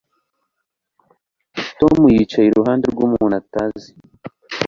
Tom 1.79 1.97
yicaye 2.15 2.47
iruhande 2.49 2.85
rwumuntu 2.93 3.35
atazi 3.41 3.89